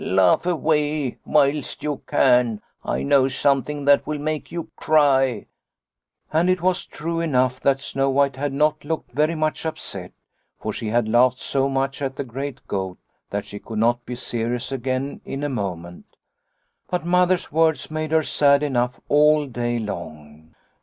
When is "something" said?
3.27-3.85